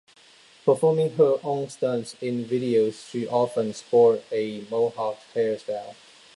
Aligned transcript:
Performing 0.65 1.11
her 1.17 1.37
own 1.43 1.69
stunts 1.69 2.15
in 2.21 2.43
videos, 2.43 3.07
she 3.11 3.27
often 3.27 3.71
sported 3.71 4.23
a 4.31 4.61
Mohawk 4.71 5.19
hairstyle. 5.35 5.93